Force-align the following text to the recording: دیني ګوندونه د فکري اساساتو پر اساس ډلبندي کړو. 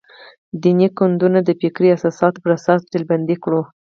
دیني 0.61 0.87
ګوندونه 0.97 1.39
د 1.43 1.49
فکري 1.61 1.87
اساساتو 1.97 2.41
پر 2.43 2.51
اساس 2.57 2.79
ډلبندي 2.91 3.35
کړو. 3.43 3.61